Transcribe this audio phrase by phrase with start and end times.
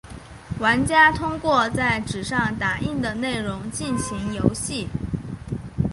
[0.57, 4.87] 玩家通过在纸上打印的内容进行游戏。